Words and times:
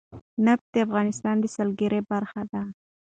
نفت 0.45 0.65
د 0.73 0.75
افغانستان 0.85 1.35
د 1.39 1.45
سیلګرۍ 1.55 2.01
برخه 2.11 2.41
ده. 2.51 2.61